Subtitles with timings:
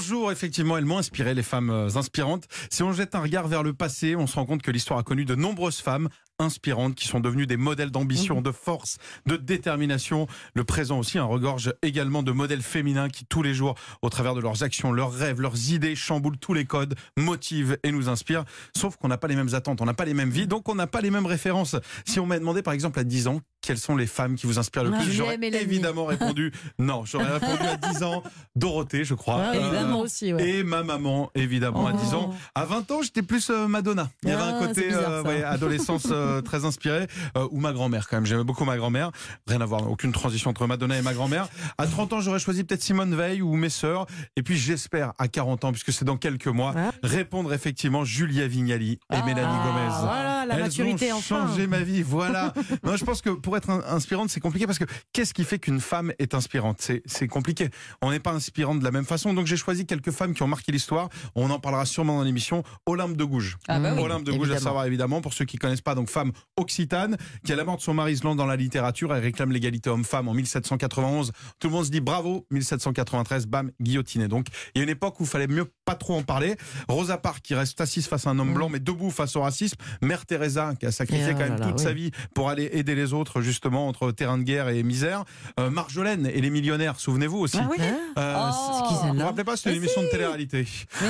[0.00, 2.44] Bonjour, effectivement, elles m'ont inspiré, les femmes euh, inspirantes.
[2.70, 5.02] Si on jette un regard vers le passé, on se rend compte que l'histoire a
[5.02, 6.08] connu de nombreuses femmes
[6.38, 10.26] inspirantes qui sont devenues des modèles d'ambition, de force, de détermination.
[10.54, 14.34] Le présent aussi un regorge également de modèles féminins qui tous les jours, au travers
[14.34, 18.46] de leurs actions, leurs rêves, leurs idées, chamboulent tous les codes, motivent et nous inspirent.
[18.74, 20.76] Sauf qu'on n'a pas les mêmes attentes, on n'a pas les mêmes vies, donc on
[20.76, 21.76] n'a pas les mêmes références.
[22.06, 24.58] Si on m'a demandé par exemple à 10 ans quelles sont les femmes qui vous
[24.58, 27.04] inspirent le Ah, plus, j'aurais évidemment répondu non.
[27.04, 28.22] J'aurais répondu à 10 ans
[28.56, 29.40] Dorothée, je crois.
[29.40, 30.48] Ah, Euh, aussi, ouais.
[30.48, 31.98] et ma maman, évidemment, à Oh.
[31.98, 32.34] 10 ans.
[32.54, 34.10] À 20 ans, j'étais plus euh, Madonna.
[34.22, 36.06] Il y avait Ah, un côté c'est bizarre, euh, ouais, adolescence
[36.44, 37.06] très inspiré.
[37.50, 38.26] Ou ma grand-mère, quand même.
[38.26, 39.10] J'aimais beaucoup ma grand-mère.
[39.46, 41.48] Rien à voir, aucune transition entre Madonna et ma grand-mère.
[41.78, 44.06] À 30 ans, j'aurais choisi peut-être Simone Veil ou mes sœurs.
[44.36, 46.90] Et puis, j'espère, à 40 ans, puisque c'est dans quelques mois, Ah.
[47.02, 49.88] répondre effectivement Julia Vignali et Ah, Mélanie Gomez.
[50.00, 51.46] Voilà, la Elles maturité ont enfin.
[51.48, 52.52] changé ma vie, voilà.
[52.84, 55.58] non, je pense que pour être in- inspirante, c'est compliqué parce que qu'est-ce qui fait
[55.58, 56.78] qu'une femme est inspirante?
[56.80, 57.68] C'est c'est compliqué.
[58.02, 59.34] On n'est pas inspirante de la même façon.
[59.34, 61.08] Donc j'ai choisi quelques femmes qui ont marqué l'histoire.
[61.34, 62.62] On en parlera sûrement dans l'émission.
[62.86, 63.56] Olympe de Gouges.
[63.68, 66.08] Ah bah oui, Olympe de Gouges, à savoir évidemment, pour ceux qui connaissent pas, donc
[66.10, 69.14] femme occitane, qui à la mort de son mari se lance dans la littérature.
[69.14, 71.32] Elle réclame l'égalité homme-femme en 1791.
[71.58, 72.46] Tout le monde se dit bravo.
[72.50, 74.28] 1793, bam, guillotiné.
[74.28, 76.56] Donc il y a une époque où il fallait mieux pas trop en parler.
[76.88, 78.54] Rosa Parks qui reste assise face à un homme Mm.
[78.54, 79.76] blanc, mais debout face au racisme.
[80.02, 81.84] Mère Teresa qui a sacrifié Et quand oh même là toute oui.
[81.84, 85.24] sa vie pour aller aider les autres justement entre terrain de guerre et misère.
[85.58, 87.58] Euh, Marjolaine et les millionnaires, souvenez-vous aussi.
[87.60, 87.76] Ah oui
[88.18, 88.84] Euh, Oh.
[89.12, 90.66] vous vous rappelez pas, c'était une émission de télé-réalité.
[91.00, 91.06] Vous,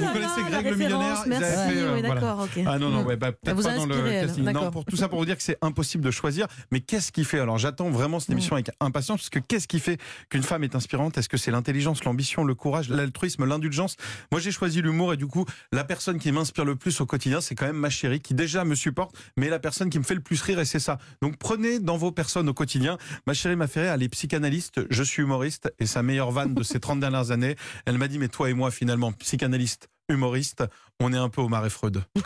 [0.00, 2.36] là connaissez là, Greg le millionnaire Merci, fait, euh, oui, voilà.
[2.66, 4.44] Ah non, non, ouais, bah, peut-être pas dans le casting.
[4.50, 6.46] Non, pour tout ça, pour vous dire que c'est impossible de choisir.
[6.70, 7.38] Mais qu'est-ce qui fait?
[7.40, 9.98] Alors, j'attends vraiment cette émission avec impatience, parce que qu'est-ce qui fait
[10.30, 11.18] qu'une femme est inspirante?
[11.18, 13.96] Est-ce que c'est l'intelligence, l'ambition, le courage, l'altruisme, l'indulgence?
[14.32, 17.40] Moi, j'ai choisi l'humour, et du coup, la personne qui m'inspire le plus au quotidien,
[17.40, 20.14] c'est quand même ma chérie, qui déjà me supporte, mais la personne qui me fait
[20.14, 20.96] le plus rire, et c'est ça.
[21.20, 22.96] Donc, prenez dans vos personnes au quotidien.
[23.26, 26.54] Ma chérie m'a fait rire, elle est psychanalyste, je suis humoriste, et sa meilleure vanne
[26.54, 30.64] de ces 30 dernières années, elle m'a dit, mais toi et moi, finalement, psychanalyste, humoriste,
[31.00, 32.02] on est un peu au marais Freud.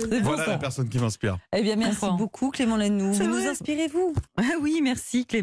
[0.00, 0.50] Beau, Voilà ça.
[0.52, 1.36] la personne qui m'inspire.
[1.54, 2.78] Eh bien, merci beaucoup, Clément.
[2.78, 4.14] C'est Vous nous inspirez-vous?
[4.38, 5.42] Ah oui, merci Clément.